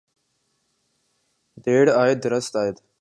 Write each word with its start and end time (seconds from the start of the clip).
دیر 1.63 1.89
آید 1.89 2.19
درست 2.21 2.55
آید۔ 2.55 2.81